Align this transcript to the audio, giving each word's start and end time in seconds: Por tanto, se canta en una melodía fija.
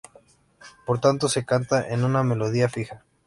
Por 0.87 0.99
tanto, 0.99 1.29
se 1.29 1.45
canta 1.45 1.87
en 1.87 2.03
una 2.03 2.23
melodía 2.23 2.67
fija. 2.69 3.03